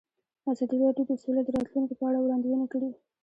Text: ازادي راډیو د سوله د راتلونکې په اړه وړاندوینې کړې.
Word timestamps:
ازادي 0.51 0.75
راډیو 0.85 1.05
د 1.09 1.11
سوله 1.23 1.41
د 1.43 1.49
راتلونکې 1.57 1.93
په 1.97 2.03
اړه 2.09 2.19
وړاندوینې 2.21 2.65
کړې. 2.73 2.89